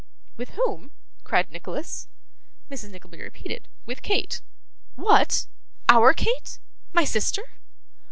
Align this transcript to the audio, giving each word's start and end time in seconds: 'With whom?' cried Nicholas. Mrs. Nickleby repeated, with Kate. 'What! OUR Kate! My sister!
'With 0.35 0.55
whom?' 0.57 0.89
cried 1.23 1.51
Nicholas. 1.51 2.07
Mrs. 2.71 2.89
Nickleby 2.89 3.21
repeated, 3.21 3.67
with 3.85 4.01
Kate. 4.01 4.41
'What! 4.95 5.45
OUR 5.89 6.15
Kate! 6.15 6.57
My 6.91 7.03
sister! 7.05 7.43